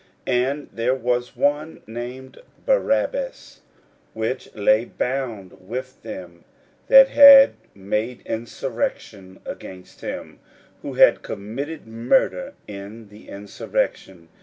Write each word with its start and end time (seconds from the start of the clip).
41:015:007 0.25 0.49
And 0.49 0.69
there 0.73 0.95
was 0.95 1.35
one 1.35 1.81
named 1.85 2.39
Barabbas, 2.65 3.61
which 4.15 4.49
lay 4.55 4.83
bound 4.85 5.51
with 5.67 6.01
them 6.01 6.43
that 6.87 7.09
had 7.09 7.53
made 7.75 8.23
insurrection 8.25 9.39
with 9.45 10.01
him, 10.01 10.39
who 10.81 10.93
had 10.95 11.21
committed 11.21 11.85
murder 11.85 12.55
in 12.67 13.09
the 13.09 13.29
insurrection. 13.29 14.29